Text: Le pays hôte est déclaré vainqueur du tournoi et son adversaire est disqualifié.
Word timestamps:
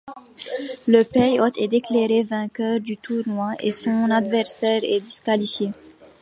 Le 0.87 1.03
pays 1.03 1.39
hôte 1.39 1.59
est 1.59 1.67
déclaré 1.67 2.23
vainqueur 2.23 2.79
du 2.79 2.97
tournoi 2.97 3.51
et 3.59 3.71
son 3.71 4.09
adversaire 4.09 4.81
est 4.83 4.99
disqualifié. 4.99 5.69